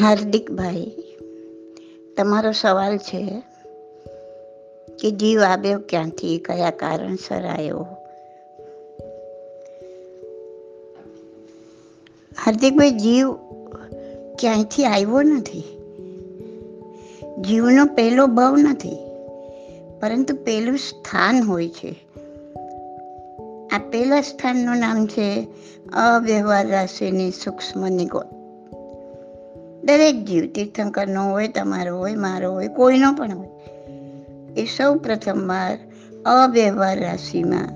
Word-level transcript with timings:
હાર્દિકભાઈ, 0.00 0.92
તમારો 2.16 2.52
સવાલ 2.52 2.98
છે 2.98 3.42
કે 5.00 5.10
જીવ 5.10 5.40
આવ્યો 5.40 5.78
ક્યાંથી, 5.88 6.38
કયા 6.38 6.70
કારણસર 6.70 7.46
આવ્યો? 7.46 7.86
હાર્દિકભાઈ, 12.44 12.90
જીવ 12.90 13.32
ક્યાંયથી 14.38 14.84
આવ્યો 14.84 15.22
નથી? 15.22 15.64
જીવનો 17.40 17.84
પહેલો 17.84 18.26
ભાવ 18.26 18.56
નથી, 18.56 18.98
પરંતુ 20.00 20.34
પહેલું 20.34 20.78
સ્થાન 20.78 21.42
હોય 21.42 21.68
છે. 21.68 21.96
આ 23.72 23.78
પહેલા 23.78 24.20
સ્થાનનું 24.20 24.76
નામ 24.76 25.06
છે 25.06 25.46
અવ્યવહાર 25.92 26.68
રાશિની 26.68 27.30
સૂક્ષ્મ 27.30 27.88
નિગોત 27.88 28.39
દરેક 29.84 30.24
જીવ 30.24 30.52
તીર્થંકરનો 30.52 31.30
હોય, 31.30 31.48
તમારો 31.48 31.98
હોય, 31.98 32.14
મારો 32.14 32.52
હોય, 32.52 32.68
કોઈનો 32.68 33.12
પણ 33.12 33.38
હોય. 33.38 33.48
એ 34.56 34.64
સૌ 34.64 34.94
પ્રથમવાર 34.94 35.78
અવ્યવહાર 36.26 37.00
રાશિમાં 37.00 37.68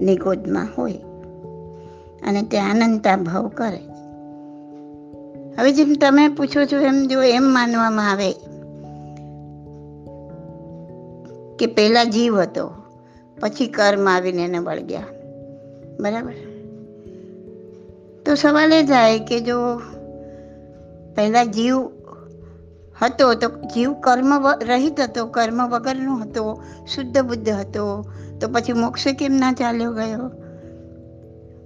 નિગોદમાં 0.00 0.68
હોય 0.78 0.92
અને 2.28 2.42
તે 2.42 2.58
આનંદતા 2.58 3.16
ભાવ 3.16 3.48
કરે. 3.48 3.80
હવે 5.58 5.72
જેમ 5.72 5.94
તમે 6.00 6.28
પૂછો 6.28 6.64
છો 6.64 6.76
એમ 6.76 7.06
જો 7.06 7.22
એમ 7.22 7.44
માનવામાં 7.44 8.10
આવે 8.10 8.32
કે 11.56 11.66
પહેલા 11.66 12.04
જીવ 12.04 12.40
હતો, 12.40 12.70
પછી 13.40 13.66
કર્મ 13.66 14.08
આવીને 14.08 14.44
એને 14.44 14.58
વળગ્યા 14.58 15.04
બરાબર? 16.00 16.32
તો 18.26 18.34
સવાલ 18.34 18.72
એ 18.72 18.82
થાય 18.82 19.18
કે 19.18 19.40
જો 19.40 19.56
પહેલા 21.14 21.44
જીવ 21.44 21.78
હતો 23.02 23.34
તો 23.34 23.48
જીવ 23.48 23.92
કર્મ 23.92 24.48
રહિત 24.62 25.00
હતો, 25.00 25.26
કર્મ 25.26 25.68
વગરનો 25.68 26.16
હતો, 26.16 26.62
શુદ્ધ 26.86 27.18
બુદ્ધ 27.18 27.48
હતો, 27.48 28.12
તો 28.40 28.48
પછી 28.48 28.72
મોક્ષ 28.72 29.06
કેમ 29.18 29.32
ના 29.32 29.52
ચાલ્યો 29.52 29.92
ગયો? 29.92 30.28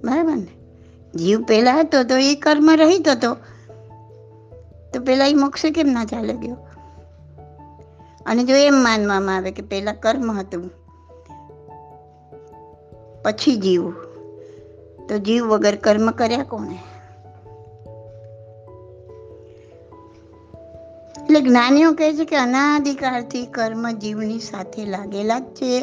બરાબર 0.04 0.36
ને? 0.36 0.46
જીવ 1.14 1.42
પહેલાં 1.42 1.80
હતો 1.80 2.02
તો 2.02 2.16
એ 2.16 2.34
કર્મ 2.34 2.70
રહિત 2.70 3.08
હતો, 3.08 3.34
તો 4.94 5.00
પહેલાં 5.00 5.28
એ 5.28 5.34
મોક્ષ 5.34 5.66
કેમ 5.74 5.86
ના 5.86 6.04
ચાલ્યો 6.04 6.38
ગયો? 6.38 6.56
અને 8.26 8.44
જો 8.44 8.54
એમ 8.54 8.74
માનવામાં 8.74 9.36
આવે 9.36 9.50
કે 9.50 9.62
પહેલાં 9.62 10.00
કર્મ 10.00 10.30
હતું, 10.32 10.70
પછી 13.22 13.56
જીવ, 13.56 13.90
તો 15.08 15.18
જીવ 15.18 15.46
વગર 15.46 15.76
કર્મ 15.76 16.10
કર્યા 16.10 16.42
કોણે? 16.42 16.95
એટલે 21.26 21.40
જ્ઞાનીઓ 21.40 21.92
કહે 21.92 22.12
છે 22.12 22.24
કે 22.24 22.36
અનાધિકારથી 22.36 23.46
કર્મ 23.46 23.90
જીવની 23.90 24.38
સાથે 24.38 24.84
લાગેલા 24.84 25.38
જ 25.38 25.42
છે 25.42 25.80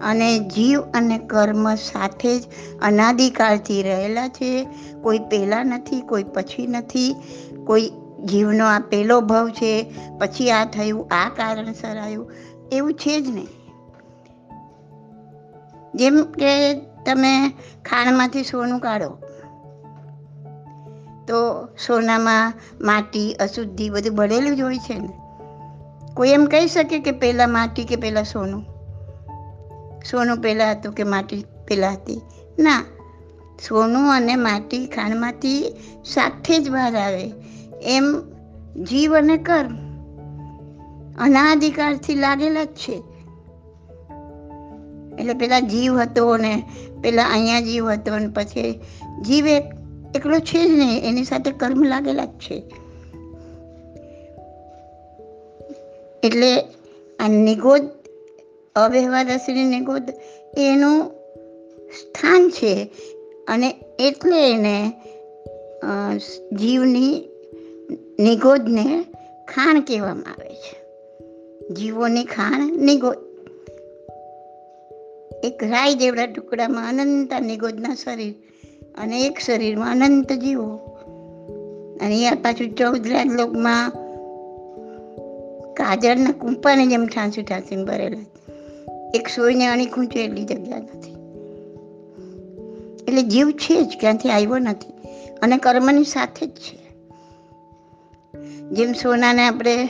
અને 0.00 0.38
જીવ 0.38 0.80
અને 0.80 1.18
કર્મ 1.18 1.74
સાથે 1.74 2.38
જ 2.38 2.42
અનાધિકારથી 2.82 3.82
રહેલા 3.82 4.28
છે. 4.28 4.68
કોઈ 5.02 5.18
પહેલાં 5.18 5.66
નથી, 5.66 6.00
કોઈ 6.00 6.22
પછી 6.22 6.66
નથી. 6.66 7.16
કોઈ 7.66 7.90
જીવનો 8.24 8.66
આ 8.66 8.78
પહેલો 8.78 9.20
ભાવ 9.20 9.48
છે, 9.48 9.94
પછી 10.18 10.50
આ 10.50 10.64
થયું, 10.64 11.08
આ 11.10 11.28
કારણસર 11.28 11.96
આવ્યું 11.96 12.32
એવું 12.72 12.94
છે 12.94 13.20
જ 13.20 13.28
નહીં. 13.28 13.48
જેમ 15.94 16.22
કે 16.22 16.74
તમે 17.06 17.50
ખાણમાંથી 17.84 18.42
સોનું 18.42 18.80
કાઢો 18.80 19.27
તો 21.28 21.68
સોનામાં 21.86 22.52
માટી, 22.80 23.32
અશુદ્ધિ 23.32 23.90
બધું 23.90 24.14
ભરેલું 24.14 24.56
જ 24.56 24.60
હોય 24.60 24.78
છે 24.78 24.98
ને. 24.98 25.08
કોઈ 26.14 26.28
એમ 26.28 26.44
કહી 26.44 26.66
શકે 26.66 26.98
કે 26.98 27.10
પહેલાં 27.10 27.52
માટી 27.52 27.84
કે 27.84 27.96
પહેલાં 27.96 28.24
સોનું? 28.24 28.64
સોનું 30.10 30.36
પહેલાં 30.36 30.72
હતું 30.72 30.92
કે 30.92 31.02
માટી 31.02 31.44
પહેલાં 31.68 31.92
હતી? 31.92 32.20
ના, 32.58 32.84
સોનું 33.68 34.16
અને 34.16 34.36
માટી 34.36 34.86
ખાણમાંથી 34.86 35.76
સાથે 36.04 36.58
જ 36.58 36.70
બહાર 36.70 36.96
આવે. 36.96 37.32
એમ 37.82 38.22
જીવ 38.84 39.16
અને 39.16 39.36
કર્મ 39.36 39.88
અનાધિકારથી 41.18 42.14
લાગેલા 42.14 42.64
જ 42.64 42.68
છે. 42.68 43.02
એટલે 45.18 45.34
પેલા 45.34 45.60
જીવ 45.60 46.00
હતો 46.00 46.36
ને 46.36 46.62
પેલા 47.02 47.24
અહીંયા 47.24 47.60
જીવ 47.60 47.90
હતો 47.90 48.18
ને, 48.18 48.28
પછી 48.28 48.80
જીવ 49.20 49.46
એક 49.46 49.77
એકલો 50.14 50.38
છે 50.38 50.68
જ 50.68 50.70
નહીં, 50.70 51.04
એની 51.04 51.24
સાથે 51.24 51.50
કર્મ 51.50 51.84
લાગેલા 51.84 52.24
જ 52.24 52.28
છે. 52.28 52.62
એટલે 56.22 56.60
આ 57.18 57.28
નિગોદ 57.28 57.82
અવ્યવહારશીની 58.76 59.64
નિગોદ, 59.64 60.02
એનું 60.58 61.10
સ્થાન 62.00 62.50
છે. 62.50 62.88
અને 63.48 63.68
એટલે 63.98 64.50
એને 64.50 64.92
જીવની 66.52 67.28
નિગોદને 68.18 69.04
ખાણ 69.48 69.80
કહેવામાં 69.80 70.34
આવે 70.34 70.54
છે. 70.54 70.76
જીવોની 71.74 72.24
ખાણ 72.24 72.72
નિગોદ. 72.76 73.16
એક 75.44 75.64
રાય 75.64 75.94
જેવડા 75.94 76.26
ટુકડામાં 76.26 76.88
અનંત 76.88 77.32
નિગોદના 77.42 77.94
શરીર 77.94 78.34
અને 78.94 79.26
એક 79.26 79.38
શરીરમાં 79.38 79.90
અનંત 79.90 80.32
જીવો. 80.32 80.76
અને 82.00 82.28
આ 82.28 82.34
પાછું 82.34 82.74
ચૌદ 82.74 83.06
લોકમાં 83.40 83.90
કાજળના 85.74 86.32
કુંપાને 86.32 86.86
જેમ 86.86 87.06
ઠાંસું 87.06 87.44
ઠાંસીને 87.44 87.84
ભરેલા. 87.84 88.24
એક 89.14 89.28
સોયને 89.28 89.66
અણી 89.66 89.86
ખૂંચે 89.86 90.24
એટલી 90.24 90.44
જગ્યા 90.44 90.78
નથી. 90.78 91.14
એટલે 93.08 93.22
જીવ 93.22 93.50
છે 93.50 93.82
જ, 93.82 93.96
ક્યાંથી 94.00 94.28
આવ્યો 94.28 94.58
નથી. 94.58 94.92
અને 95.42 95.56
કર્મની 95.56 96.04
સાથે 96.04 96.46
જ 96.46 96.50
છે. 96.50 96.88
જેમ 98.70 98.92
સોનાને 98.92 99.46
આપણે 99.46 99.88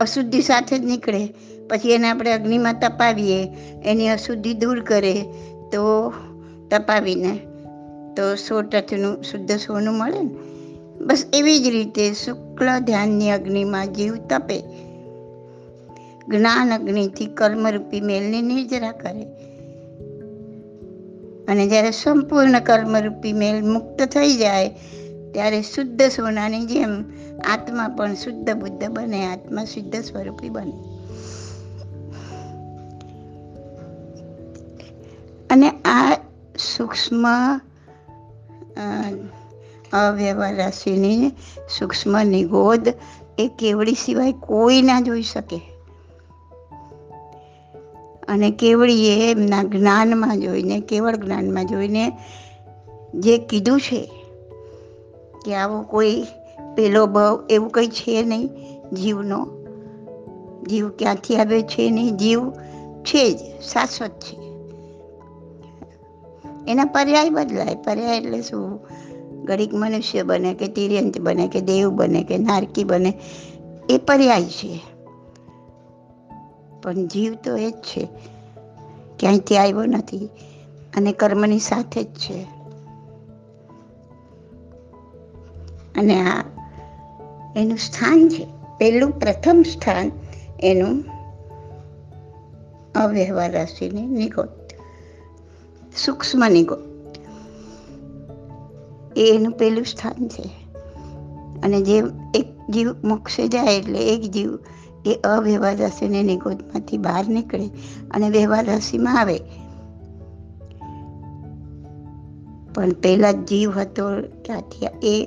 અશુદ્ધિ 0.00 0.40
સાથે 0.40 0.78
જ 0.78 0.84
નીકળે, 0.84 1.28
પછી 1.70 1.90
એને 1.90 2.10
આપણે 2.10 2.32
અગ્નિમાં 2.32 2.74
તપાવીએ, 2.74 3.48
એની 3.84 4.08
અશુદ્ધિ 4.08 4.54
દૂર 4.54 4.80
કરે, 4.80 5.22
તો 5.72 6.12
તપાવીને 6.70 7.38
તો 8.16 8.34
સો 8.34 8.62
ટચનું 8.62 9.22
શુદ્ધ 9.22 9.56
સોનું 9.56 9.94
મળે 9.94 10.20
ને? 10.20 10.30
બસ 11.04 11.24
એવી 11.32 11.64
જ 11.64 11.68
રીતે 11.68 12.12
શુક્લ 12.12 12.78
ધ્યાનની 12.78 13.30
અગ્નિમાં 13.30 13.92
જીવ 13.92 14.16
તપે. 14.16 14.62
જ્ઞાન 16.28 16.74
અગ્નિથી 16.74 17.26
કર્મરૂપી 17.26 18.00
મેલની 18.00 18.42
નિર્જરા 18.42 18.92
કરે. 18.92 19.24
અને 21.48 21.68
જ્યારે 21.68 21.90
સંપૂર્ણ 21.90 22.60
કર્મરૂપી 22.60 23.32
મેલ 23.32 23.64
મુક્ત 23.64 24.02
થઈ 24.02 24.36
જાય, 24.36 24.68
ત્યારે 25.32 25.62
શુદ્ધ 25.62 26.02
સોનાની 26.02 26.66
જેમ 26.66 27.04
આત્મા 27.44 27.88
પણ 27.88 28.14
શુદ્ધ 28.14 28.50
બુદ્ધ 28.50 28.84
બને, 28.90 29.26
આત્મા 29.26 29.64
શુદ્ધ 29.64 29.96
સ્વરૂપી 29.96 30.48
બને. 30.48 30.72
અને 35.50 35.68
આ 35.70 36.14
સૂક્ષ્મ 36.76 37.26
અવ્યવહાર 39.92 40.56
રાશિની 40.56 41.28
સૂક્ષ્મ 41.78 42.22
નિગોદ 42.22 42.88
એ 43.38 43.50
કેવડી 43.58 43.92
સિવાય 43.92 44.32
કોઈ 44.32 44.82
ના 44.82 45.00
જોઈ 45.00 45.22
શકે. 45.22 45.60
અને 48.28 48.50
કેવડીએ 48.50 49.30
એમના 49.30 49.62
જ્ઞાનમાં 49.62 50.40
જોઈને, 50.40 50.80
કેવળ 50.80 51.16
જ્ઞાનમાં 51.16 51.66
જોઈને 51.66 52.12
જે 53.14 53.38
કીધું 53.38 53.80
છે 53.80 54.12
કે 55.44 55.54
આવો 55.54 55.82
કોઈ 55.82 56.26
પેલો 56.76 57.06
ભાવ 57.06 57.46
એવું 57.50 57.70
કંઈ 57.70 57.88
છે 57.88 58.22
નહીં, 58.22 58.50
જીવનો. 58.92 59.48
જીવ 60.68 60.88
ક્યાંથી 60.88 61.36
આવે 61.36 61.62
છે 61.62 61.90
નહીં, 61.90 62.16
જીવ 62.16 62.50
છે 63.02 63.32
જ, 63.32 63.38
શાશ્વત 63.62 64.10
છે. 64.10 64.43
એના 66.68 66.84
પર્યાય 66.84 67.30
બદલાય. 67.30 67.74
પર્યાય 67.74 68.16
એટલે 68.16 68.42
શું? 68.42 68.80
ઘડીક 69.44 69.74
મનુષ્ય 69.74 70.22
બને 70.22 70.54
કે 70.54 70.68
તિર્યંત 70.68 71.20
બને 71.20 71.48
કે 71.48 71.60
દેવ 71.60 71.90
બને 71.90 72.24
કે 72.24 72.38
નારકી 72.38 72.84
બને, 72.84 73.18
એ 73.90 73.98
પર્યાય 73.98 74.44
છે. 74.44 74.80
પણ 76.82 77.06
જીવ 77.06 77.34
તો 77.34 77.56
એ 77.56 77.70
જ 77.70 77.74
છે. 77.74 78.08
ક્યાંયથી 79.18 79.56
આવ્યો 79.56 79.84
નથી 79.84 80.28
અને 80.96 81.12
કર્મની 81.12 81.58
સાથે 81.58 82.02
જ 82.02 82.06
છે. 82.06 82.42
અને 85.96 86.20
આ 86.20 86.44
એનું 87.56 87.78
સ્થાન 87.78 88.28
છે. 88.28 88.46
પહેલું 88.78 89.10
પ્રથમ 89.10 89.62
સ્થાન 89.62 90.12
એનું 90.60 91.04
અવ્યવહાર 92.96 93.52
રાશિની 93.52 94.06
નિગોત 94.06 94.63
સૂક્ષ્મ 95.96 96.48
નિગો 96.48 96.76
એ 99.16 99.32
એનું 99.34 99.52
પહેલું 99.52 99.84
સ્થાન 99.84 100.28
છે. 100.28 100.50
અને 101.62 101.82
જે 101.82 101.98
એક 102.34 102.70
જીવ 102.70 102.92
મોક્ષે 103.04 103.48
જાય 103.48 103.76
એટલે 103.76 103.98
એક 103.98 104.22
જીવ 104.30 104.58
એ 105.06 105.14
અવ્યવહાર 105.14 105.76
નિગોદમાંથી 106.10 106.98
બહાર 106.98 107.28
નીકળે 107.28 107.66
અને 108.10 108.30
વ્યવહાર 108.30 108.64
રાશિમાં 108.64 109.20
આવે. 109.20 109.40
પણ 112.74 112.90
પહેલાં 112.90 113.44
જીવ 113.44 113.70
હતો 113.70 114.20
ત્યાંથી 114.20 114.86
એ 115.02 115.26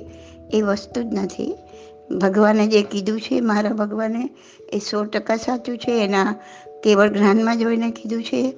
એ 0.52 0.62
વસ્તુ 0.62 1.02
જ 1.02 1.06
નથી. 1.06 1.54
ભગવાને 2.22 2.66
જે 2.66 2.82
કીધું 2.82 3.20
છે, 3.20 3.40
મારા 3.40 3.70
ભગવાને, 3.70 4.30
એ 4.72 4.78
સો 4.78 5.04
ટકા 5.04 5.36
સાચું 5.36 5.78
છે. 5.78 6.04
એના 6.04 6.34
કેવળ 6.84 7.08
જ્ઞાનમાં 7.08 7.58
જોઈને 7.58 7.90
કીધું 7.90 8.22
છે. 8.22 8.50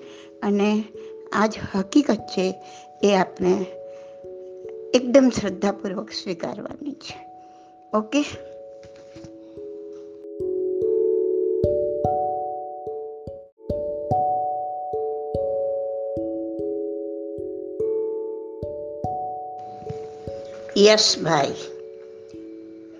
અને 0.42 0.84
આ 1.32 1.46
જ 1.46 1.58
હકીકત 1.74 2.16
છે 2.16 2.54
એ 3.02 3.14
આપણે 3.14 3.66
એકદમ 4.94 5.30
શ્રદ્ધાપૂર્વક 5.40 6.10
સ્વીકારવાની 6.10 6.92
છે. 6.92 7.16
ઓકે 7.92 8.24
યશભાઈ 20.76 21.54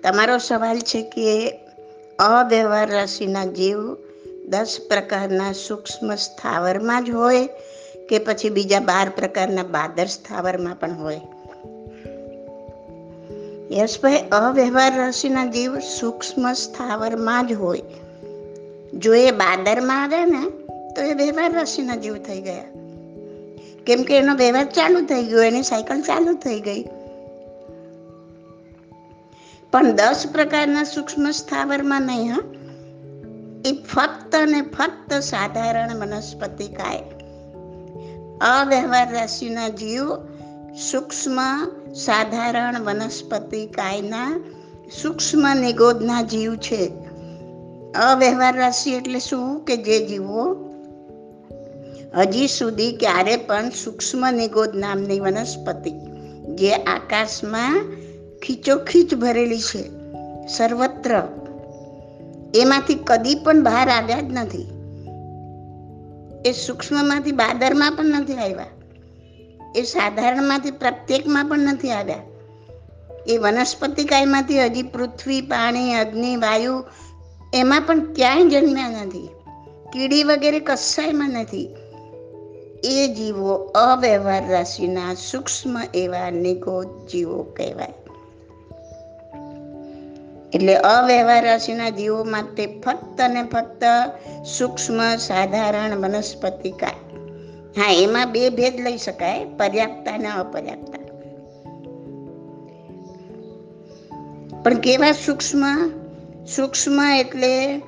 તમારો 0.03 0.39
સવાલ 0.39 0.79
છે 0.81 1.03
કે 1.03 1.51
અવ્યવહાર 2.19 2.91
રાશિના 2.91 3.45
જીવ 3.45 3.95
દસ 4.49 4.81
પ્રકારના 4.89 5.53
સૂક્ષ્મ 5.53 6.15
સ્થાવરમાં 6.15 7.05
જ 7.05 7.11
હોય 7.11 7.49
કે 8.11 8.19
પછી 8.19 8.51
બીજા 8.51 8.81
બાર 8.81 9.09
પ્રકારના 9.09 9.63
બાદર 9.63 10.07
સ્થાવરમાં 10.07 10.75
પણ 10.75 10.93
હોય. 10.93 11.21
યશભાઈ, 13.73 14.19
અવ્યવહાર 14.33 14.99
રાશિના 14.99 15.47
જીવ 15.47 15.79
સૂક્ષ્મ 15.79 16.53
સ્થાવરમાં 16.53 17.47
જ 17.47 17.53
હોય. 17.53 17.83
જો 18.95 19.15
એ 19.15 19.31
બાદરમાં 19.31 20.03
આવે 20.03 20.25
ને, 20.25 20.51
તો 20.97 21.03
એ 21.03 21.15
વ્યવહાર 21.15 21.53
રાશિના 21.53 21.97
જીવ 21.97 22.17
થઈ 22.17 22.41
ગયા. 22.41 22.65
કેમ 23.87 24.03
કે 24.03 24.19
એનો 24.19 24.35
વ્યવહાર 24.35 24.65
ચાલુ 24.65 25.01
થઈ 25.01 25.23
ગયો, 25.23 25.43
એની 25.43 25.63
સાયકલ 25.63 26.01
ચાલુ 26.01 26.33
થઈ 26.33 26.61
ગઈ. 26.61 26.85
પણ 29.73 29.93
દસ 29.93 30.25
પ્રકારના 30.33 30.85
સૂક્ષ્મ 30.85 31.31
સ્થાવરમાં 31.31 32.03
નહીં, 32.03 32.33
હા. 32.33 32.43
એ 33.65 33.73
ફક્ત 33.73 34.35
ને 34.35 34.63
ફક્ત 34.63 35.15
સાધારણ 35.15 35.97
વનસ્પતિ 35.97 36.65
કાય. 36.65 37.20
અવ્યવહાર 38.41 39.13
રાશિના 39.13 39.69
જીવ 39.69 40.15
સૂક્ષ્મ 40.91 41.41
સાધારણ 41.95 42.81
વનસ્પતિ 42.85 43.67
કાયના 43.67 44.45
સૂક્ષ્મ 45.03 45.55
નિગોદના 45.55 46.23
જીવ 46.23 46.57
છે. 46.57 46.93
અવ્યવહાર 47.93 48.57
રાશિ 48.57 48.91
એટલે 48.91 49.19
શું 49.19 49.65
કે 49.65 49.77
જે 49.77 50.07
જીવો 50.07 50.71
હજી 52.15 52.47
સુધી 52.47 52.97
ક્યારે 52.97 53.37
પણ 53.37 53.71
સૂક્ષ્મ 53.71 54.31
નિગોદ 54.31 54.77
નામની 54.77 55.21
વનસ્પતિ 55.21 55.91
જે 56.55 56.73
આકાશમાં 56.73 57.85
ખીચોખીચ 58.47 59.15
ભરેલી 59.15 59.61
છે. 59.61 59.91
સર્વત્ર. 60.47 61.23
એમાંથી 62.55 62.95
કદી 62.95 63.35
પણ 63.35 63.63
બહાર 63.63 63.89
આવ્યા 63.89 64.21
જ 64.21 64.33
નથી. 64.33 64.80
એ 66.45 66.53
સૂક્ષ્મમાંથી 66.53 67.33
બાદરમાં 67.33 67.93
પણ 67.93 68.05
નથી 68.05 68.35
આવ્યા. 68.35 68.67
એ 69.77 69.83
સાધારણમાંથી 69.83 70.71
પ્રત્યેકમાં 70.71 71.49
પણ 71.49 71.59
નથી 71.59 71.91
આવ્યા. 71.91 72.17
એ 73.27 73.37
વનસ્પતિ 73.37 74.05
કાયમાંથી 74.05 74.65
હજી 74.65 74.83
પૃથ્વી, 74.83 75.41
પાણી, 75.41 75.95
અગ્નિ, 75.95 76.37
વાયુ 76.37 76.85
એમાં 77.55 77.83
પણ 77.83 78.13
ક્યાંય 78.13 78.49
જન્મ્યા 78.49 78.89
નથી. 78.89 79.29
કીડી 79.93 80.25
વગેરે 80.25 80.61
કશાયમાં 80.61 81.31
નથી. 81.31 81.69
એ 82.85 83.15
જીવો 83.15 83.55
અવ્યવહાર 83.55 84.49
રાશિના 84.49 85.15
સૂક્ષ્મ 85.15 85.81
એવા 85.95 86.31
નિગોદ 86.31 87.07
જીવો 87.07 87.43
કહેવાય. 87.43 88.00
એટલે 90.55 90.77
અવ્યવહાર 90.77 91.45
રાશિના 91.45 91.91
જીવો 91.91 92.25
માટે 92.25 92.81
ફક્ત 92.81 93.21
ને 93.21 93.43
ફક્ત 93.43 93.85
સૂક્ષ્મ, 94.45 95.17
સાધારણ 95.17 95.97
વનસ્પતિ 95.97 96.71
કાય. 96.71 97.17
હા, 97.81 97.93
એમાં 97.93 98.33
બે 98.33 98.51
ભેદ 98.51 98.81
લઈ 98.81 98.97
શકાય, 98.97 99.45
પર્યાપ્તા 99.45 100.15
અને 100.15 100.29
અપર્યાપ્તા. 100.29 101.01
પણ 104.63 104.75
કેવા 104.75 105.13
સૂક્ષ્મ? 105.13 105.89
સૂક્ષ્મ 106.57 107.03
એટલે 107.03 107.79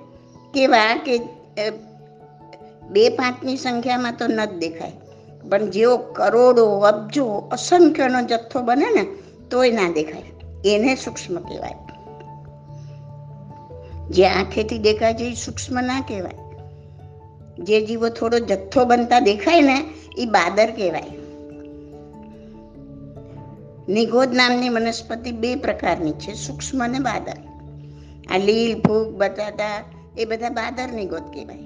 કેવા 0.55 0.97
કે 0.97 1.20
બે 2.91 3.08
પાંચની 3.08 3.56
સંખ્યામાં 3.56 4.17
તો 4.17 4.26
ન 4.26 4.44
જ 4.44 4.49
દેખાય. 4.49 4.93
પણ 5.50 5.70
જેવો 5.70 5.97
કરોડો, 5.97 6.67
અબજો, 6.79 7.25
અસંખ્યનો 7.25 8.23
જથ્થો 8.23 8.61
બને 8.61 8.87
ને, 8.94 9.06
તોય 9.50 9.70
ના 9.70 9.93
દેખાય. 9.93 10.23
એને 10.65 10.94
સૂક્ષ્મ 10.94 11.37
કહેવાય. 11.37 11.92
જે 14.12 14.26
આંખેથી 14.26 14.79
દેખાય 14.79 15.14
છે 15.14 15.25
એ 15.25 15.35
સૂક્ષ્મ 15.35 15.81
ના 15.81 16.00
કહેવાય. 16.00 16.43
જે 17.59 17.87
જીવો 17.87 18.09
થોડો 18.09 18.38
જથ્થો 18.38 18.85
બનતા 18.85 19.20
દેખાય 19.20 19.61
ને, 19.61 19.85
એ 20.19 20.25
બાદર 20.25 20.70
કહેવાય. 20.70 21.03
નિગોદ 23.88 24.35
નામની 24.35 24.69
વનસ્પતિ 24.69 25.32
બે 25.32 25.55
પ્રકારની 25.55 26.12
છે, 26.12 26.35
સૂક્ષ્મ 26.35 26.85
અને 26.85 26.99
બાદર. 26.99 27.35
આ 28.35 28.38
લીલ 28.38 28.81
ફૂગ 28.81 29.09
બટાટા, 29.09 29.85
એ 30.19 30.25
બધા 30.25 30.49
બાદર 30.49 30.93
નિગોદ 30.93 31.23
કહેવાય. 31.23 31.58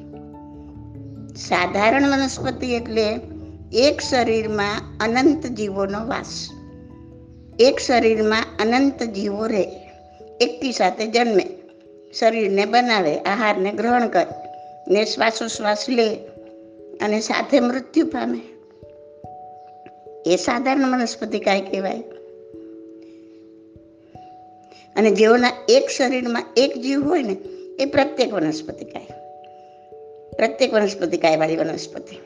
સાધારણ 1.35 2.11
વનસ્પતિ 2.11 2.67
એટલે 2.67 3.21
એક 3.73 4.01
શરીરમાં 4.01 4.99
અનંત 5.01 5.47
જીવોનો 5.47 6.07
વાસ. 6.07 6.49
એક 7.59 7.79
શરીરમાં 7.79 8.45
અનંત 8.61 9.03
જીવો 9.03 9.47
રહે, 9.47 9.93
એકથી 10.41 10.73
સાથે 10.73 11.07
જન્મે. 11.07 11.56
શરીરને 12.19 12.65
બનાવે, 12.65 13.19
આહારને 13.19 13.73
ગ્રહણ 13.73 14.09
કરે. 14.09 14.27
ને 14.89 15.05
શ્વાસોશ્વાસ 15.05 15.87
લે 15.89 16.15
અને 17.03 17.21
સાથે 17.21 17.61
મૃત્યુ 17.61 18.07
પામે. 18.07 18.41
એ 20.27 20.37
સાધારણ 20.37 20.93
વનસ્પતિ 20.93 21.39
કાય 21.39 21.61
કહેવાય. 21.61 22.03
અને 24.97 25.11
જેઓના 25.11 25.51
એક 25.69 25.89
શરીરમાં 25.89 26.47
એક 26.57 26.79
જીવ 26.79 27.09
હોય 27.09 27.23
ને, 27.23 27.37
એ 27.79 27.85
પ્રત્યેક 27.85 28.33
વનસ્પતિ 28.33 28.85
કાય 28.85 29.07
પ્રત્યેક 30.37 30.75
વનસ્પતિ 30.75 31.17
કાયવાળી 31.17 31.57
વનસ્પતિ. 31.57 32.17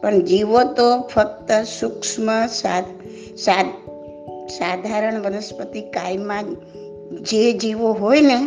પણ 0.00 0.20
જીવો 0.20 0.64
તો 0.64 1.00
ફક્ત 1.00 1.52
સૂક્ષ્મ 1.52 2.46
સાધારણ 4.46 5.20
વનસ્પતિ 5.22 5.80
કાયમાં 5.80 6.44
જે 7.12 7.52
જીવો 7.52 7.92
હોય 7.92 8.20
ને, 8.20 8.38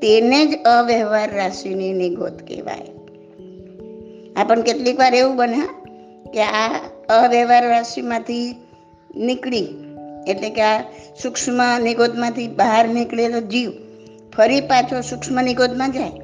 તેને 0.00 0.46
જ 0.46 0.62
અવ્યવહાર 0.62 1.34
રાશિની 1.34 1.92
નિગોત 1.92 2.42
કહેવાય. 2.48 2.86
આપણ 4.36 4.60
કેટલીક 4.60 4.98
વાર 4.98 5.14
એવું 5.14 5.36
બને 5.36 5.62
કે 6.30 6.42
આ 6.42 6.68
અવ્યવહાર 7.08 7.68
રાશિમાંથી 7.68 8.56
નીકળી, 9.16 9.68
એટલે 10.28 10.50
કે 10.50 10.62
આ 10.62 10.82
સૂક્ષ્મ 11.22 11.62
નિગોદમાંથી 11.82 12.48
બહાર 12.48 12.88
નીકળેલો 12.88 13.40
જીવ 13.40 13.72
ફરી 14.36 14.60
પાછો 14.60 15.00
સૂક્ષ્મ 15.00 15.40
નિગોદમાં 15.40 15.92
જાય, 15.92 16.20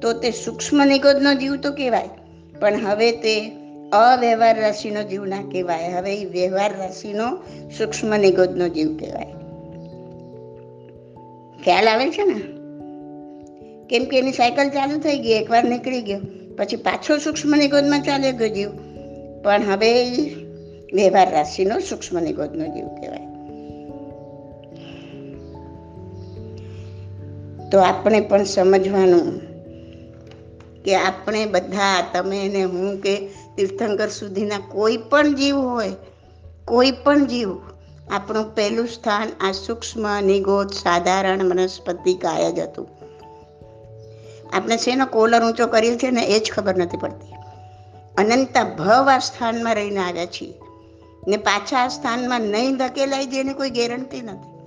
તો 0.00 0.12
તે 0.12 0.30
સૂક્ષ્મ 0.30 0.84
નિગોદનો 0.84 1.34
જીવ 1.34 1.56
તો 1.56 1.72
કહેવાય, 1.72 2.08
પણ 2.60 2.86
હવે 2.86 3.12
તે 3.12 3.34
અવ્યવહાર 3.92 4.60
રાશિનો 4.60 5.02
જીવ 5.02 5.24
ના 5.24 5.42
કહેવાય. 5.52 5.92
હવે 5.92 6.14
એ 6.16 6.24
વ્યવહાર 6.24 6.76
રાશિનો 6.76 7.36
સૂક્ષ્મ 7.78 8.16
નિગોદનો 8.16 8.68
જીવ 8.68 8.96
કહેવાય. 8.96 9.37
ખ્યાલ 11.64 11.88
આવે 11.88 12.10
છે 12.10 12.24
ને? 12.24 12.58
કેમ 13.86 14.04
કે 14.04 14.18
એની 14.18 14.32
સાયકલ 14.32 14.68
ચાલુ 14.68 14.98
થઈ 14.98 15.18
ગઈ, 15.18 15.30
એકવાર 15.30 15.64
નીકળી 15.64 16.02
ગયો. 16.02 16.20
પછી 16.58 16.76
પાછો 16.76 17.16
સૂક્ષ્મ 17.16 17.56
નિગોદમાં 17.56 18.02
ચાલે 18.02 18.32
ગયો 18.32 18.48
જીવ. 18.48 18.68
પણ 19.42 19.62
હવે 19.62 20.04
વ્યવહાર 20.92 21.30
રાશિનો 21.30 21.78
સૂક્ષ્મ 21.78 22.20
નિગોદનો 22.20 22.64
જીવ 22.64 22.88
કહેવાય. 22.88 23.28
તો 27.70 27.78
આપણે 27.78 28.20
પણ 28.20 28.44
સમજવાનું 28.44 29.40
કે 30.82 30.94
આપણે 30.94 31.46
બધા, 31.46 32.04
તમે 32.12 32.48
ને 32.48 32.64
હું 32.64 33.00
કે 33.00 33.28
તીર્થંકર 33.56 34.08
સુધીના 34.08 34.58
કોઈ 34.68 34.96
પણ 34.96 35.34
જીવ 35.34 35.56
હોય, 35.56 35.90
કોઈ 36.64 36.90
પણ 36.90 37.26
જીવ 37.26 37.77
આપણું 38.10 38.54
પહેલું 38.54 38.88
સ્થાન 38.88 39.28
આ 39.40 39.52
સૂક્ષ્મ 39.52 40.20
નિગોદ 40.20 40.70
સાધારણ 40.70 41.42
વનસ્પતિ 41.42 42.14
કાય 42.14 42.52
જ 42.52 42.58
હતું. 42.58 42.88
આપણે 44.52 44.76
શેનો 44.76 45.06
કોલર 45.06 45.44
ઊંચો 45.44 45.66
કર્યો 45.66 45.96
છે 45.96 46.10
ને 46.10 46.22
એ 46.22 46.38
જ 46.38 46.52
ખબર 46.52 46.76
નથી 46.76 46.96
પડતી. 46.96 47.34
અનંતા 48.18 48.64
ભવ 48.64 49.08
આ 49.10 49.18
સ્થાનમાં 49.18 49.74
રહીને 49.74 50.00
આવ્યા 50.00 50.26
છીએ. 50.26 50.54
ને 51.28 51.36
પાછા 51.36 51.78
આ 51.78 51.88
સ્થાનમાં 51.88 52.40
નહીં 52.40 52.76
ધકેલાય 52.76 53.26
જેની 53.26 53.54
કોઈ 53.54 53.70
ગેરંટી 53.70 54.22
નથી. 54.22 54.58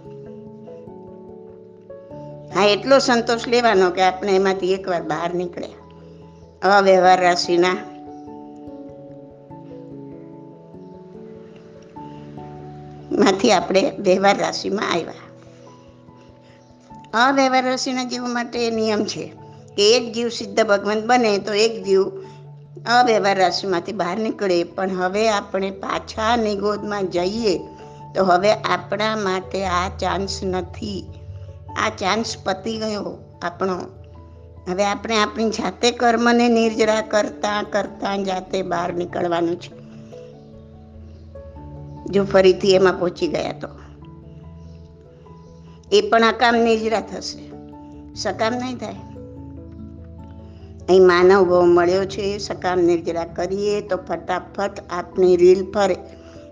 હા, 2.56 2.66
એટલો 2.66 3.00
સંતોષ 3.00 3.48
લેવાનો 3.48 3.90
કે 3.90 4.02
આપણે 4.02 4.36
એમાંથી 4.36 4.74
એકવાર 4.74 5.02
બહાર 5.02 5.34
નીકળ્યા. 5.34 5.82
અવ્યવહાર 6.78 7.22
રાશિના 7.22 7.78
માંથી 13.24 13.52
આપણે 13.52 13.92
વ્યવહાર 14.00 14.38
રાશિમાં 14.38 14.92
આવ્યા. 14.92 15.14
અવ્યવહાર 17.14 17.66
રાશિના 17.66 18.04
જીવ 18.04 18.24
માટે 18.24 18.70
નિયમ 18.70 19.06
છે 19.06 19.34
કે 19.78 19.98
એક 19.98 20.14
જીવ 20.14 20.30
સિદ્ધ 20.30 20.64
ભગવાન 20.68 21.08
બને 21.08 21.38
તો 21.38 21.54
એક 21.54 21.84
જીવ 21.84 22.04
અવ્યવહાર 22.90 23.38
રાશિમાંથી 23.38 23.94
બહાર 23.94 24.18
નીકળે. 24.18 24.64
પણ 24.64 24.90
હવે 24.92 25.30
આપણે 25.30 25.72
પાછા 25.72 26.36
નિગોદમાં 26.36 27.08
જઈએ 27.08 27.58
તો 28.16 28.26
હવે 28.26 28.54
આપણા 28.54 29.16
માટે 29.16 29.66
આ 29.66 29.90
ચાન્સ 29.90 30.44
નથી. 30.44 31.06
આ 31.78 31.90
ચાન્સ 31.90 32.36
પતી 32.44 32.78
ગયો 32.78 33.18
આપણો. 33.42 33.78
હવે 34.72 34.86
આપણે 34.86 35.18
આપણી 35.18 35.50
જાતે 35.50 35.92
કર્મને 35.92 36.48
નિર્જરા 36.48 37.02
કરતાં 37.02 37.64
કરતાં 37.64 38.24
જાતે 38.24 38.62
બહાર 38.62 38.94
નીકળવાનું 38.94 39.60
છે. 39.60 39.81
જો 42.06 42.24
ફરીથી 42.24 42.72
એમાં 42.72 43.00
પહોંચી 43.00 43.28
ગયા 43.28 43.52
તો. 43.52 43.68
એ 45.92 46.10
પણ 46.10 46.22
અકામ 46.22 46.56
નિજરા 46.56 47.02
થશે 47.02 47.52
સકામ 48.16 48.54
નહીં 48.54 48.78
થાય. 48.78 48.96
અહીં 50.90 51.08
માનવ 51.08 51.44
ભાવ 51.44 51.66
મળ્યો 51.66 52.06
છે 52.06 52.38
સકામ 52.38 52.80
નિર્જરા 52.80 53.26
કરીએ 53.26 53.82
તો 53.82 53.98
ફટાફટ 53.98 54.72
આપણી 54.90 55.36
રીલ 55.36 55.72
ફરે 55.72 55.96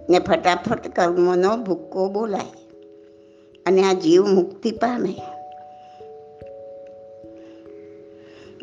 ને 0.10 0.20
ફટાફટ 0.20 0.88
કર્મોનો 0.88 1.58
ભૂક્કો 1.58 2.10
બોલાય 2.10 2.66
અને 3.66 3.84
આ 3.84 3.94
જીવ 3.94 4.26
મુક્તિ 4.26 4.72
પામે. 4.72 5.16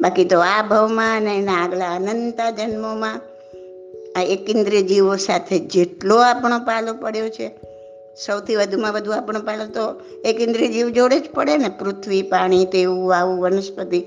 બાકી 0.01 0.25
તો 0.25 0.41
આ 0.41 0.63
ભાવમાં 0.63 1.17
અને 1.17 1.37
એના 1.37 1.53
આગલા 1.53 1.95
અનંતા 1.95 2.51
જન્મોમાં 2.51 3.21
આ 4.17 4.23
એકેન્દ્રિય 4.23 4.83
જીવો 4.83 5.17
સાથે 5.17 5.59
જેટલો 5.59 6.17
આપણો 6.17 6.59
પાલો 6.59 6.95
પડ્યો 6.95 7.29
છે, 7.29 7.49
સૌથી 8.27 8.57
વધુમાં 8.57 8.93
વધુ 8.93 9.11
આપણો 9.11 9.41
પાલો 9.41 9.67
તો 9.67 10.01
એકેન્દ્રિય 10.25 10.69
જીવ 10.69 10.89
જોડે 10.89 11.21
જ 11.21 11.31
પડે 11.35 11.57
ને, 11.57 11.69
પૃથ્વી, 11.69 12.23
પાણી, 12.23 12.65
તેવું 12.65 13.17
આવું 13.17 13.41
વનસ્પતિ. 13.41 14.01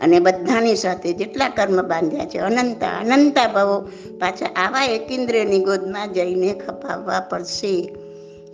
અને 0.00 0.20
બધાની 0.20 0.76
સાથે 0.76 1.12
જેટલા 1.12 1.48
કર્મ 1.48 1.82
બાંધ્યા 1.82 2.24
છે, 2.24 2.38
અનંતા 2.38 2.88
અનંતા 2.88 3.52
ભાવો, 3.52 3.80
પાછા 4.20 4.46
આવા 4.46 4.84
એકેન્દ્રિયની 4.84 5.60
ગોદમાં 5.60 6.12
જઈને 6.12 6.54
ખપાવવા 6.66 7.20
પડશે. 7.20 7.94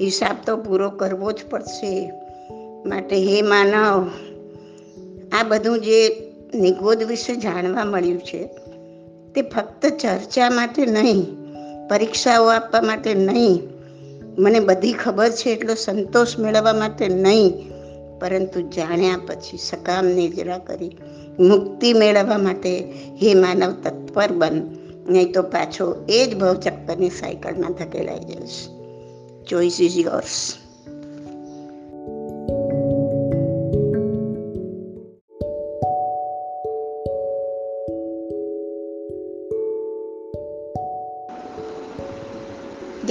હિસાબ 0.00 0.36
તો 0.46 0.56
પૂરો 0.56 0.90
કરવો 0.90 1.32
જ 1.32 1.38
પડશે. 1.50 2.12
માટે 2.86 3.16
હે 3.16 3.42
માનવ, 3.42 4.10
આ 5.32 5.42
બધું 5.42 5.80
જે 5.80 6.30
નિગોદ 6.54 7.02
વિશે 7.02 7.36
જાણવા 7.36 7.84
મળ્યું 7.84 8.18
છે 8.18 8.48
તે 9.34 9.42
ફક્ત 9.42 9.86
ચર્ચા 9.86 10.50
માટે 10.50 10.86
નહીં, 10.86 11.26
પરીક્ષાઓ 11.88 12.46
આપવા 12.46 12.80
માટે 12.80 13.14
નહીં. 13.14 13.60
મને 14.38 14.60
બધી 14.60 14.92
ખબર 14.92 15.30
છે 15.30 15.50
એટલો 15.50 15.74
સંતોષ 15.74 16.38
મેળવવા 16.38 16.72
માટે 16.72 17.08
નહીં, 17.08 17.52
પરંતુ 18.20 18.60
જાણ્યા 18.60 19.20
પછી 19.26 19.58
સકામ 19.58 20.06
નિજરા 20.06 20.58
કરી 20.58 20.96
મુક્તિ 21.40 21.92
મેળવવા 21.92 22.38
માટે 22.38 22.72
હે 23.22 23.34
માનવ 23.34 23.72
તત્પર 23.72 24.32
બન, 24.32 24.56
નહીં 25.08 25.32
તો 25.32 25.42
પાછો 25.42 26.06
એ 26.08 26.26
જ 26.26 26.36
ભવચક્કરની 26.36 27.10
સાયકલમાં 27.10 27.72
ધકેલાઈ 27.72 28.18
જઈશ. 28.18 28.68
ચોઈસ 29.46 29.80
ઇઝ 29.80 29.98
યોર્સ 29.98 30.56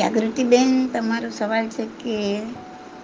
જાગૃતિબેન, 0.10 0.89
તમારો 0.94 1.30
સવાલ 1.30 1.68
છે 1.68 1.86
કે 1.86 2.42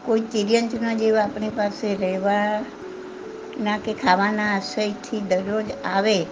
કોઈ 0.06 0.20
તિર્યંતનો 0.20 0.94
જીવ 0.94 1.16
આપણી 1.16 1.50
પાસે 1.50 1.96
રહેવાના 1.96 3.78
કે 3.78 3.94
ખાવાના 3.94 4.56
આશયથી 4.56 5.20
દરરોજ 5.20 5.66
આવે, 5.86 6.26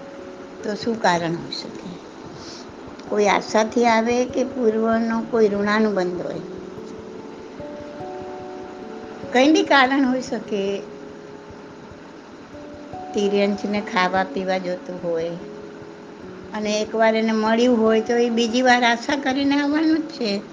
તો 0.63 0.75
શું 0.75 1.01
કારણ 1.01 1.35
હોઈ 1.35 1.51
શકે? 1.51 1.89
કોઈ 3.09 3.25
આશાથી 3.25 3.85
આવે 3.85 4.25
કે 4.25 4.43
પૂર્વનો 4.43 5.21
કોઈ 5.31 5.47
ઋણાનુબંધ 5.47 6.21
હોય? 6.21 6.41
કંઈ 9.33 9.51
બી 9.51 9.63
કારણ 9.63 10.05
હોઈ 10.05 10.21
શકે. 10.21 10.81
તિર્યંશને 13.13 13.81
ખાવા 13.81 14.23
પીવા 14.23 14.57
જોતું 14.57 15.03
હોય 15.03 15.37
અને 16.53 16.81
એકવાર 16.81 17.15
એને 17.15 17.31
મળ્યું 17.31 17.79
હોય 17.81 18.01
તો 18.01 18.13
એ 18.13 18.29
બીજી 18.29 18.61
વાર 18.61 18.83
આશા 18.83 19.15
કરીને 19.15 19.61
આવવાનું 19.61 19.97
જ 19.97 20.01
છે. 20.01 20.52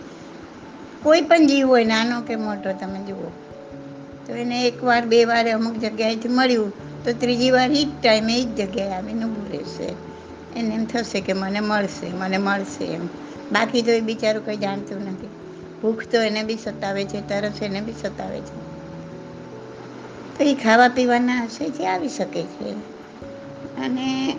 કોઈ 1.02 1.21
પણ 1.21 1.47
જીવ 1.47 1.69
હોય, 1.69 1.85
નાનો 1.85 2.21
કે 2.21 2.37
મોટો, 2.37 2.73
તમે 2.73 3.07
જુઓ. 3.07 3.33
તો 4.26 4.35
એને 4.35 4.66
એકવાર 4.66 5.07
બે 5.07 5.25
વાર 5.25 5.50
અમુક 5.50 5.75
જગ્યાએથી 5.75 6.28
મળ્યું, 6.28 6.73
તો 7.04 7.12
ત્રીજી 7.12 7.50
વાર 7.50 7.71
એ 7.71 7.85
જ 7.85 7.88
ટાઈમે 8.02 8.38
એ 8.38 8.45
જ 8.45 8.49
જગ્યાએ 8.49 8.90
આવીને 8.90 9.25
ઊભું 9.25 9.52
રહેશે. 9.52 9.95
એને 10.57 10.75
એમ 10.75 10.85
થશે 10.85 11.21
કે 11.21 11.33
મને 11.33 11.61
મળશે 11.61 12.11
મને 12.11 12.38
મળશે 12.38 12.85
એમ. 12.85 13.07
બાકી 13.52 13.83
તો 13.83 13.90
એ 13.90 14.00
બિચારું 14.00 14.45
કંઈ 14.45 14.57
જાણતું 14.57 15.00
નથી. 15.00 15.28
ભૂખ 15.83 16.04
તો 16.11 16.19
એને 16.19 16.42
બી 16.42 16.57
સતાવે 16.57 17.04
છે, 17.04 17.28
તરસ 17.28 17.62
એને 17.62 17.80
બી 17.80 17.92
સતાવે 17.92 18.40
છે. 18.40 18.71
તો 20.38 20.45
એ 20.45 20.54
ખાવા 20.54 20.88
પીવાના 20.88 21.45
હશે 21.45 21.71
જે 21.71 21.87
આવી 21.87 22.09
શકે 22.09 22.42
છે. 22.42 22.71
અને 23.80 24.37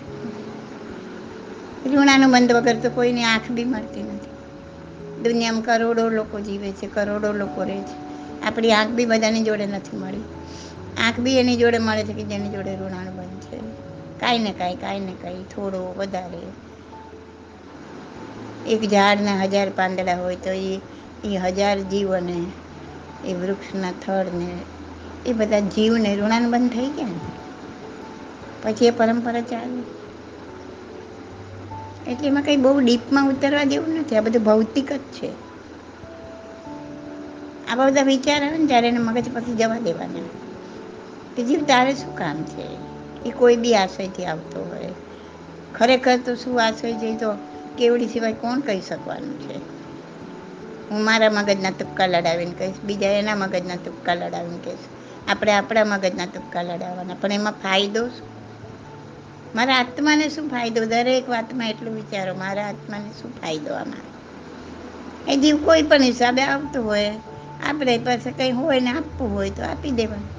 ઋણાનું 1.85 2.31
બંધ 2.31 2.51
વગર 2.51 2.75
તો 2.77 2.89
કોઈની 2.89 3.23
આંખ 3.23 3.51
બી 3.51 3.63
મળતી 3.63 4.03
નથી. 4.03 4.30
દુનિયામાં 5.23 5.65
કરોડો 5.69 6.03
લોકો 6.09 6.37
જીવે 6.39 6.69
છે, 6.73 6.87
કરોડો 6.89 7.29
લોકો 7.33 7.61
રહે 7.63 7.79
છે. 7.79 7.95
આપણી 8.45 8.71
આંખ 8.71 8.91
બી 8.91 9.05
બધાની 9.05 9.43
જોડે 9.43 9.65
નથી 9.67 9.97
મળી. 9.97 10.25
આંખ 10.97 11.19
બી 11.19 11.37
એની 11.37 11.57
જોડે 11.57 11.79
મળે 11.79 12.03
છે 12.03 12.13
કે 12.13 12.23
જેની 12.23 12.49
જોડે 12.49 12.71
ઋણાનુબંધ 12.75 13.43
છે. 13.43 13.57
કાંઈ 14.19 14.43
ને 14.43 14.51
કાંઈ 14.53 14.75
કાંઈ 14.75 15.05
ને 15.05 15.13
કાંઈ, 15.15 15.45
થોડો 15.45 15.79
વધારે. 15.97 16.41
એક 18.67 18.81
ઝાડના 18.89 19.41
હજાર 19.43 19.69
પાંદડા 19.71 20.15
હોય 20.15 20.35
તો 20.37 20.51
એ 20.63 20.73
એ 21.23 21.31
હજાર 21.45 21.77
જીવોને, 21.85 22.37
એ 23.25 23.33
વૃક્ષના 23.33 23.93
થળને, 23.99 24.49
એ 25.25 25.33
બધા 25.33 25.63
જીવને 25.71 26.09
ઋણાનુબંધ 26.15 26.71
થઈ 26.71 26.89
ગયા 26.89 27.13
ને? 27.13 27.21
પછી 28.61 28.85
એ 28.85 28.91
પરંપરા 28.91 29.41
ચાલે. 29.41 29.81
એટલે 32.07 32.27
એમાં 32.27 32.43
કંઈ 32.43 32.57
બહુ 32.57 32.79
ડીપમાં 32.79 33.29
ઉતરવા 33.29 33.63
જેવું 33.63 33.99
નથી. 33.99 34.15
આ 34.15 34.21
બધું 34.21 34.43
ભૌતિક 34.43 34.93
જ 34.93 34.97
છે. 34.97 35.51
આવા 37.67 37.85
બધા 37.85 38.01
વિચાર 38.03 38.47
આવે 38.47 38.57
ને 38.57 38.65
ત્યારે 38.65 38.87
એને 38.87 38.97
મગજ 38.97 39.33
પછી 39.33 39.53
જવા 39.55 39.79
દેવાના. 39.79 40.29
કે 41.35 41.43
જીવ 41.43 41.63
તારે 41.63 41.93
શું 41.93 42.17
કામ 42.17 42.43
છે? 42.43 42.91
એ 43.25 43.29
કોઈ 43.29 43.55
બી 43.55 43.75
આશયથી 43.75 44.25
આવતો 44.25 44.63
હોય. 44.63 44.93
ખરેખર 45.75 46.17
તો 46.17 46.35
શું 46.35 46.63
આશય 46.63 46.93
છે 46.93 47.17
તો 47.17 47.33
કેવડી 47.77 48.07
સિવાય 48.07 48.33
કોણ 48.33 48.59
કહી 48.59 48.81
શકવાનું 48.81 49.39
છે? 49.39 49.57
હું 50.89 51.03
મારા 51.03 51.29
મગજના 51.29 51.69
તુક્કા 51.69 52.05
લડાવીને 52.05 52.51
કહીશ, 52.51 52.75
બીજા 52.83 53.07
એના 53.07 53.35
મગજના 53.35 53.75
તુક્કા 53.75 54.13
લડાવીને 54.13 54.57
કહીશ. 54.63 54.77
આપણે 55.27 55.51
આપણા 55.51 55.85
મગજના 55.85 56.25
તુક્કા 56.25 56.61
લડાવવાના. 56.61 57.13
પણ 57.13 57.31
એમાં 57.31 57.53
ફાયદો 57.53 58.07
શું? 58.07 58.40
મારા 59.53 59.79
આત્માને 59.79 60.25
શું 60.29 60.47
ફાયદો? 60.49 60.81
દરેક 60.87 61.25
વાતમાં 61.29 61.71
એટલું 61.71 61.97
વિચારો, 61.97 62.33
મારા 62.37 62.67
આત્માને 62.69 63.09
શું 63.15 63.31
ફાયદો 63.35 63.71
આમાં? 63.75 64.05
એ 65.27 65.35
જીવ 65.37 65.57
કોઈ 65.61 65.83
પણ 65.85 66.05
હિસાબે 66.05 66.43
આવતો 66.45 66.79
હોય, 66.83 67.13
આપણે 67.61 67.95
પાસે 68.01 68.29
કંઈ 68.33 68.57
હોય 68.59 68.79
ને 68.81 68.91
આપવું 68.93 69.29
હોય 69.31 69.51
તો 69.51 69.61
આપી 69.65 69.93
દેવાનું. 69.93 70.29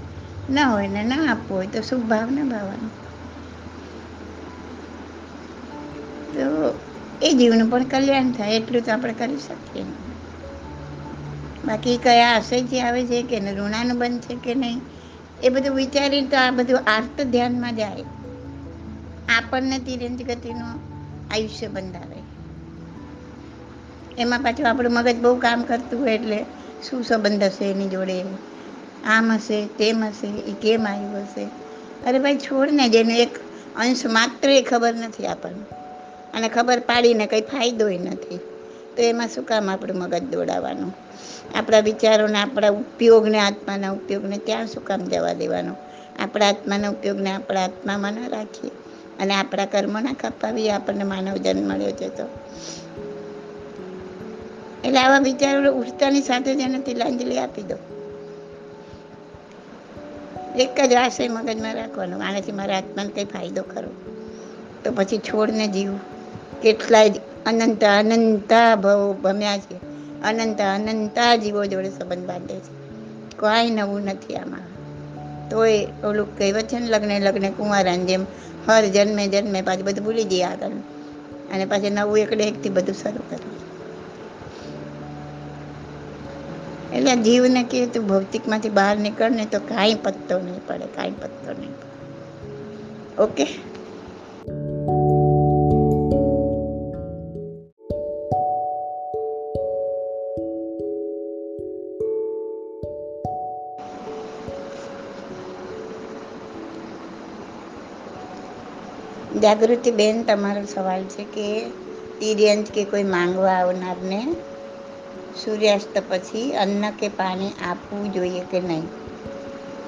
ન 0.49 0.67
હોય 0.67 0.89
ને 0.89 1.03
ના 1.05 1.25
આપવું 1.29 1.57
હોય 1.57 1.73
તો 1.73 1.81
શુભ 1.83 2.05
ભાવ 2.07 2.29
ના 2.31 2.47
ભાવવાનું. 2.47 2.93
તો 6.33 6.47
એ 7.21 7.31
જીવનું 7.35 7.71
પણ 7.71 7.91
કલ્યાણ 7.93 8.33
થાય, 8.33 8.57
એટલું 8.59 8.85
તો 8.85 8.91
આપણે 8.93 9.15
કરી 9.17 9.41
શકીએ 9.41 9.85
બાકી 11.65 11.97
કયા 12.01 12.31
આશયથી 12.31 12.83
આવે 12.83 13.03
છે 13.07 13.19
કે 13.25 13.37
ઋણાનુબંધ 13.57 14.25
છે 14.25 14.35
કે 14.45 14.53
નહીં, 14.57 14.81
એ 15.41 15.49
બધું 15.51 15.79
વિચારીને 15.79 16.29
તો 16.31 16.37
આ 16.39 16.57
બધું 16.57 16.83
આર્ત 16.89 17.17
ધ્યાનમાં 17.31 17.77
જાય. 17.77 18.05
આપણને 19.29 19.79
તિરંજ 19.79 20.23
ગતિનું 20.23 20.81
આયુષ્ય 21.31 21.69
બંધાવે. 21.69 22.23
એમાં 24.19 24.41
પાછું 24.41 24.69
આપણું 24.69 24.93
મગજ 24.93 25.17
બહુ 25.21 25.37
કામ 25.37 25.63
કરતું 25.63 26.01
હોય 26.01 26.11
એટલે 26.11 26.45
શું 26.91 27.05
સંબંધ 27.05 27.43
હશે 27.43 27.65
એની 27.65 27.89
જોડે? 27.89 28.25
આમ 29.05 29.33
હશે, 29.33 29.67
તેમ 29.67 30.05
હશે, 30.05 30.27
એ 30.27 30.53
કેમ 30.53 30.89
આવ્યું 30.89 31.23
હશે? 31.23 31.49
અરે 32.07 32.19
ભાઈ, 32.19 32.37
છોડ 32.37 32.71
ને 32.73 32.89
જેને 32.89 33.19
એક 33.19 33.31
અંશ 33.77 34.07
માત્ર 34.07 34.51
એ 34.51 34.63
ખબર 34.63 34.95
નથી 34.95 35.27
આપણને. 35.27 35.77
અને 36.35 36.49
ખબર 36.49 36.81
પાડીને 36.81 37.27
કંઈ 37.27 37.41
ફાયદોય 37.41 37.99
નથી. 37.99 38.41
તો 38.97 39.03
એમાં 39.03 39.29
શું 39.29 39.45
કામ 39.45 39.71
આપણું 39.71 39.97
મગજ 39.97 40.23
દોડાવવાનું? 40.23 40.93
આપણા 41.59 41.81
વિચારોને, 41.81 42.39
આપણા 42.39 42.69
ઉપયોગને, 42.69 43.39
આત્માના 43.39 43.91
ઉપયોગને 43.91 44.39
ત્યાં 44.39 44.67
શું 44.67 44.85
કામ 44.85 45.01
જવા 45.01 45.33
દેવાનો? 45.33 45.77
આપણા 46.19 46.49
આત્માના 46.49 46.89
ઉપયોગને 46.89 47.31
આપણા 47.31 47.65
આત્મામાં 47.65 48.13
ન 48.13 48.29
રાખીએ. 48.29 48.71
અને 49.21 49.35
આપણા 49.35 49.67
કર્મો 49.67 49.99
ના 50.01 50.15
આપણને 50.77 51.05
માનવ 51.05 51.37
જન્મ 51.37 51.69
મળ્યો 51.69 51.91
છે 51.91 52.09
તો. 52.09 52.29
એટલે 54.85 54.99
આવા 54.99 55.19
વિચારો 55.19 55.73
ઉઠતાની 55.73 56.23
સાથે 56.23 56.55
જ 56.55 56.61
એને 56.61 56.79
તિલાંજલિ 56.79 57.39
આપી 57.39 57.63
દો. 57.63 57.75
એક 60.59 60.87
જ 60.91 60.93
આશય 60.93 61.29
મગજમાં 61.29 61.75
રાખવાનો, 61.75 62.19
આનાથી 62.19 62.53
મારા 62.53 62.77
આત્માને 62.77 63.09
કંઈ 63.09 63.25
ફાયદો 63.25 63.63
ખરો? 63.63 63.91
તો 64.85 64.93
પછી 64.93 65.19
છોડને 65.19 65.69
જીવ. 65.69 65.93
કેટલાય 66.63 67.11
અનંત 67.47 67.85
અનંતા 67.85 68.77
ભવ 68.77 69.13
ભમ્યા 69.13 69.59
છે. 69.59 69.75
અનંત 70.23 70.61
અનંતા 70.61 71.37
જીવો 71.37 71.65
જોડે 71.65 71.91
સંબંધ 71.91 72.27
બાંધે 72.27 72.55
છે. 72.55 72.83
કોઈ 73.37 73.71
નવું 73.71 74.01
નથી 74.01 74.37
આમાં. 74.37 74.73
તોય 75.49 75.87
ઓલું 76.05 76.39
કહેવત 76.39 76.63
છે 76.63 76.79
ને, 76.79 76.87
લગ્ન 76.87 77.23
લગ્ન 77.23 77.51
કુંવારાની 77.51 78.05
જેમ 78.05 78.27
હર 78.69 78.85
જન્મે 78.87 79.29
જન્મે 79.29 79.63
પાછું 79.63 79.85
બધું 79.85 80.05
ભૂલી 80.05 80.25
જઈએ 80.25 80.43
આગળ. 80.43 80.71
અને 81.53 81.65
પાછું 81.65 81.93
નવું 81.93 82.19
એકડે 82.19 82.45
એકથી 82.45 82.69
બધું 82.69 82.95
શરૂ 82.95 83.25
કરવું 83.31 83.63
એટલે 86.93 87.17
જીવને 87.17 87.63
કે 87.63 87.87
તું 87.87 88.09
ભૌતિકમાંથી 88.09 88.69
બહાર 88.69 88.97
નીકળ 88.97 89.31
ને 89.31 89.47
તો 89.47 89.59
કાંઈ 89.59 89.95
પત્તો 89.95 90.39
નહીં 90.39 90.67
પડે, 90.67 90.87
કાંઈ 90.87 91.11
પત્તો 91.11 91.53
નહીં 91.53 91.71
પડે. 91.71 93.23
ઓકે? 93.23 93.47
જાગૃતિ 109.43 109.91
બેન, 109.91 110.23
તમારો 110.23 110.65
સવાલ 110.65 111.03
છે 111.05 111.25
કે 111.25 111.69
તિર્યંત 112.21 112.71
કે 112.71 112.85
કોઈ 112.85 113.03
માંગવા 113.03 113.51
આવનારને 113.51 114.27
સૂર્યાસ્ત 115.45 116.03
પછી 116.09 116.53
અન્ન 116.53 116.91
કે 116.91 117.09
પાણી 117.09 117.49
આપવું 117.49 118.13
જોઈએ 118.13 118.41
કે 118.41 118.61
નહીં? 118.61 118.87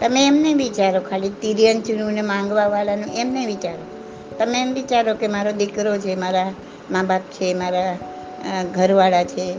તમે 0.01 0.27
એમને 0.27 0.55
વિચારો 0.55 1.01
ખાલી 1.01 1.29
તિર્યંતનું 1.29 2.13
ને 2.13 2.23
માંગવાવાળાનું 2.23 3.15
એમને 3.15 3.47
વિચારો. 3.47 3.85
તમે 4.39 4.61
એમ 4.61 4.73
વિચારો 4.73 5.15
કે 5.15 5.27
મારો 5.27 5.53
દીકરો 5.53 5.99
છે, 5.99 6.15
મારા 6.15 6.53
મા 6.91 7.03
બાપ 7.03 7.21
છે, 7.21 7.55
મારા 7.55 7.97
ઘરવાળા 8.75 9.25
છે, 9.25 9.55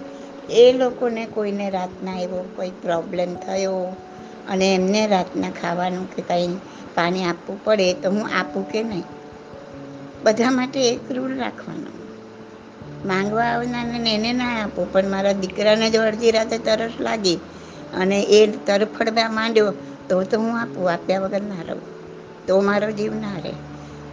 એ 0.49 0.73
લોકોને 0.73 1.25
કોઈને 1.25 1.69
રાતના 1.69 2.19
એવો 2.19 2.45
કોઈ 2.55 2.69
પ્રોબ્લેમ 2.69 3.35
થયો 3.35 3.95
અને 4.49 4.75
એમને 4.75 5.07
રાતના 5.07 5.49
ખાવાનું 5.49 6.15
કે 6.15 6.21
કંઈ 6.21 6.57
પાણી 6.95 7.23
આપવું 7.23 7.63
પડે 7.63 7.93
તો 7.93 8.09
હું 8.11 8.29
આપું 8.39 8.71
કે 8.71 8.83
નહીં? 8.83 9.03
બધા 10.25 10.51
માટે 10.51 10.91
એક 10.91 11.11
રૂલ 11.11 11.37
રાખવાનો. 11.37 12.05
માંગવા 13.07 13.43
આવનારને 13.43 14.15
એને 14.15 14.33
ના 14.33 14.63
આપું, 14.63 14.93
પણ 14.93 15.07
મારા 15.07 15.31
દીકરાને 15.31 15.89
જો 15.89 16.01
અડધી 16.01 16.31
રાતે 16.31 16.57
તરસ 16.57 16.91
લાગી 16.99 17.35
અને 17.93 18.21
એ 18.21 18.47
તરફડવા 18.47 19.29
માંડ્યો, 19.29 19.73
તો 20.09 20.23
તો 20.23 20.39
હું 20.39 20.59
આપું, 20.59 20.91
આપ્યા 20.91 21.19
વગર 21.19 21.41
ના 21.41 21.61
રહું. 21.61 21.81
તો 22.47 22.61
મારો 22.61 22.91
જીવ 22.91 23.13
ના 23.13 23.39
રહે. 23.43 23.53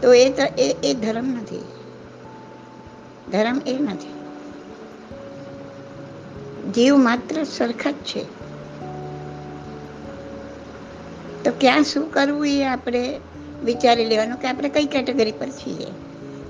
તો 0.03 0.15
એ 0.15 0.31
તો, 0.31 0.43
એ 0.59 0.77
એ 0.83 0.95
ધર્મ 0.95 1.27
નથી. 1.29 1.65
ધર્મ 3.33 3.61
એ 3.67 3.79
નથી. 3.79 4.15
જીવ 6.73 6.97
માત્ર 6.97 7.45
સરખા 7.45 7.91
જ 7.91 7.95
છે. 7.95 8.25
તો 11.45 11.53
ક્યાં 11.61 11.83
શું 11.83 12.13
કરવું 12.13 12.47
એ 12.47 12.65
આપણે 12.65 13.21
વિચારી 13.65 14.05
લેવાનું 14.05 14.39
કે 14.39 14.49
આપણે 14.49 14.69
કઈ 14.69 14.87
કેટેગરી 14.87 15.33
પર 15.33 15.49
છીએ. 15.49 15.87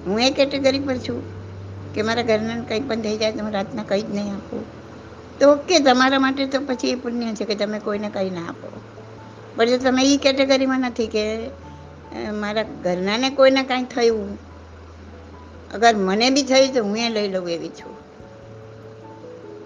હું 0.06 0.20
એ 0.20 0.30
કેટેગરી 0.30 0.78
પર 0.78 0.96
છું 0.98 1.22
કે 1.94 2.02
મારા 2.02 2.22
ઘરના 2.22 2.60
કંઈ 2.60 2.80
પણ 2.80 3.00
થઈ 3.00 3.16
જાય 3.16 3.32
તો 3.32 3.44
હું 3.44 3.52
રાતના 3.52 3.82
કંઈ 3.82 4.02
જ 4.02 4.14
નહીં 4.14 4.34
આપું. 4.34 4.64
તો 5.40 5.52
ઓકે 5.52 5.78
તમારા 5.78 6.18
માટે 6.18 6.46
તો 6.46 6.60
પછી 6.60 6.90
એ 6.90 6.94
પુણ્ય 6.94 7.34
છે 7.34 7.44
કે 7.44 7.54
તમે 7.54 7.78
કોઈને 7.78 8.08
કંઈ 8.08 8.30
ના 8.30 8.48
આપો. 8.48 8.80
પણ 9.56 9.66
જો 9.66 9.76
તમે 9.76 10.14
એ 10.14 10.16
કેટેગરીમાં 10.16 10.80
નથી 10.80 11.06
કે 11.06 11.24
મારા 12.32 12.62
ઘરનાને 12.62 13.30
કોઈને 13.30 13.62
કાંઈ 13.62 13.84
થયું. 13.84 14.38
અગર 15.74 15.96
મને 15.96 16.30
બી 16.30 16.42
થયું 16.42 16.74
તો 16.74 16.84
હું 16.84 16.98
એ 16.98 17.08
લઈ 17.08 17.28
લઉં 17.28 17.50
એવી 17.50 17.68
છું. 17.68 17.94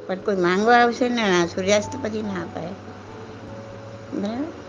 પણ 0.06 0.16
કોઈ 0.16 0.36
માંગવા 0.36 0.74
આવશે 0.74 1.08
ને 1.08 1.46
સૂર્યાસ્ત 1.46 1.90
પછી 2.02 2.22
ના 2.22 2.42
અપાય. 2.42 2.72
બરાબર? 4.14 4.65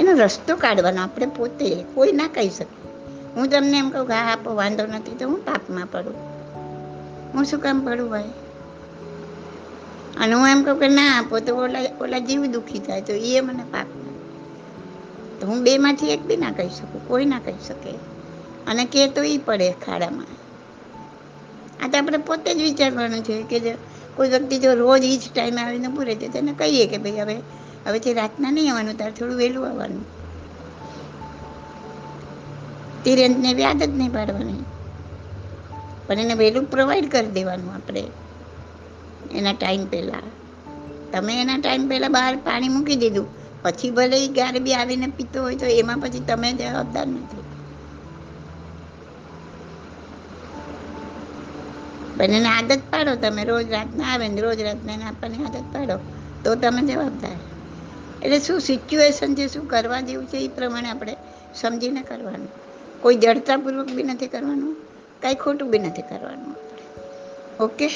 એનો 0.00 0.12
રસ્તો 0.12 0.56
કાઢવાનો 0.56 1.02
આપણે 1.02 1.26
પોતે 1.26 1.84
કોઈ 1.94 2.12
ના 2.12 2.28
કહી 2.28 2.48
શકે. 2.50 2.88
હું 3.36 3.48
તમને 3.48 3.78
એમ 3.78 3.90
કહું 3.90 4.06
કે 4.06 4.12
હા, 4.12 4.32
આપો, 4.32 4.54
વાંધો 4.54 4.86
નથી 4.86 5.16
તો 5.16 5.28
હું 5.28 5.44
પાપમાં 5.44 5.86
પડું. 5.86 6.14
હું 7.34 7.44
શું 7.44 7.60
કામ 7.60 7.86
પડું 7.86 8.10
ભાઈ? 8.10 8.24
અને 10.20 10.32
હું 10.32 10.48
એમ 10.48 10.62
કહું 10.62 10.78
કે 10.78 10.88
ના, 10.88 11.18
આપો 11.18 11.40
તો 11.40 11.56
ઓલા 11.56 11.78
ઓલા 12.00 12.18
જીવ 12.18 12.46
દુઃખી 12.46 12.78
થાય 12.78 13.02
તો 13.02 13.12
એ 13.12 13.40
મને 13.40 13.62
પાપ 13.62 13.86
તો 15.40 15.46
હું 15.46 15.62
બેમાંથી 15.62 16.10
એક 16.10 16.26
બી 16.26 16.36
ના 16.36 16.52
કહી 16.52 16.68
શકું, 16.68 17.08
કોઈ 17.08 17.24
ના 17.24 17.38
કહી 17.38 17.54
શકે. 17.68 17.90
અને 18.66 18.84
કે 18.84 19.06
તો 19.06 19.22
એ 19.22 19.38
પડે 19.38 19.72
ખાડામાં. 19.72 20.26
આ 21.84 21.88
તો 21.88 21.98
આપણે 21.98 22.16
પોતે 22.16 22.54
જ 22.54 22.62
વિચારવાનું 22.62 23.24
છે 23.24 23.42
કે 23.42 23.60
જો 23.60 23.70
કોઈ 24.14 24.28
વ્યક્તિ 24.28 24.58
જો 24.58 24.74
રોજ 24.74 25.04
એ 25.04 25.16
જ 25.16 25.20
ટાઈમે 25.34 25.62
આવીને 25.62 25.88
પૂરે 25.88 26.14
છે 26.14 26.28
તેને 26.28 26.52
કહીએ 26.52 26.86
કે 26.86 26.98
ભાઈ 26.98 27.12
હવે 27.12 27.36
હવેથી 27.86 28.14
રાતના 28.14 28.50
નહીં 28.50 28.70
આવવાનું, 28.70 28.98
તારે 28.98 29.12
થોડું 29.12 29.36
વહેલું 29.36 29.68
આવવાનું. 29.68 30.04
તિરંતને 33.04 33.54
બી 33.54 33.64
આદત 33.64 33.88
નહીં 33.88 34.12
પાડવાની. 34.12 34.62
પણ 36.06 36.18
એને 36.18 36.34
વહેલું 36.34 36.64
પ્રોવાઈડ 36.64 37.10
કરી 37.10 37.26
દેવાનું 37.26 37.74
આપણે, 37.74 38.04
એના 39.34 39.52
ટાઈમ 39.52 39.86
પહેલાં. 39.86 40.28
તમે 41.12 41.40
એના 41.40 41.58
ટાઈમ 41.58 41.88
પહેલાં 41.88 42.12
બહાર 42.12 42.36
પાણી 42.36 42.68
મૂકી 42.68 42.96
દીધું. 42.96 43.28
પછી 43.62 43.90
ભલે 43.90 44.24
એ 44.24 44.32
ક્યારે 44.32 44.58
બી 44.58 44.74
આવીને 44.74 45.06
પીતો 45.06 45.42
હોય 45.42 45.56
તો 45.56 45.66
એમાં 45.66 46.00
પછી 46.00 46.20
તમે 46.20 46.52
જવાબદાર 46.52 47.06
નથી. 47.06 47.44
પણ 52.18 52.24
એને 52.24 52.48
આદત 52.48 52.82
પાડો 52.90 53.14
તમે, 53.14 53.44
રોજ 53.44 53.70
રાતના 53.70 54.04
આવે 54.04 54.28
ને 54.28 54.40
રોજ 54.40 54.60
રાતના 54.60 54.92
એને 54.92 55.04
આપવાની 55.04 55.44
આદત 55.44 55.68
પાડો, 55.72 55.96
તો 56.44 56.54
તમે 56.54 56.82
જવાબદાર. 56.82 57.38
એટલે 58.22 58.38
શું 58.40 58.60
સિચ્યુએશન 58.60 59.34
છે 59.34 59.46
શું 59.48 59.66
કરવા 59.66 60.00
જેવું 60.00 60.26
છે 60.26 60.38
એ 60.38 60.48
પ્રમાણે 60.48 60.88
આપણે 60.88 61.16
સમજીને 61.54 62.02
કરવાનું. 62.02 62.48
કોઈ 63.00 63.16
જડતાપૂર્વક 63.16 63.86
બી 63.86 64.02
નથી 64.02 64.26
કરવાનું, 64.26 64.76
કાંઈ 65.22 65.34
ખોટું 65.34 65.70
બી 65.70 65.78
નથી 65.78 66.02
કરવાનું. 66.02 66.56
ઓકે 67.60 67.88